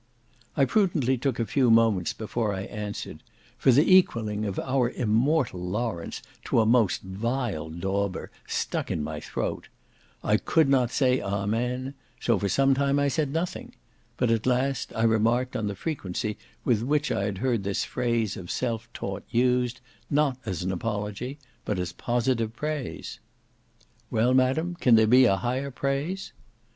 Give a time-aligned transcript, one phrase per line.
[0.57, 3.21] I prudently took a few moments before I answered;
[3.55, 9.67] for the equalling our immortal Lawrence to a most vile dauber stuck in my throat;
[10.23, 13.75] I could not say Amen; so for some time I said nothing;
[14.17, 18.35] but, at last, I remarked on the frequency with which I had heard this phrase
[18.35, 23.19] of self taught used, not as an apology, but as positive praise.
[24.09, 26.33] "Well, madam, can there be a higher praise?"